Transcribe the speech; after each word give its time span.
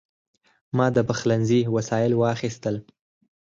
ما 0.77 0.87
د 0.95 0.97
پخلنځي 1.09 1.59
وسایل 1.75 2.13
واخیستل. 2.15 2.75